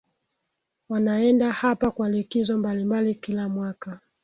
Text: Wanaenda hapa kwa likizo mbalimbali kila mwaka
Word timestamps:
Wanaenda 0.89 1.51
hapa 1.51 1.91
kwa 1.91 2.09
likizo 2.09 2.57
mbalimbali 2.57 3.15
kila 3.15 3.49
mwaka 3.49 3.99